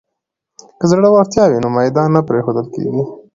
که 0.79 0.85
زړورتیا 0.91 1.43
وي 1.47 1.57
نو 1.63 1.69
میدان 1.77 2.09
نه 2.15 2.21
پریښودل 2.27 2.65
کیږي. 2.73 3.03